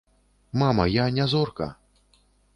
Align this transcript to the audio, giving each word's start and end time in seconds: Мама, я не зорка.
Мама, 0.61 0.87
я 0.87 1.05
не 1.19 1.27
зорка. 1.35 1.71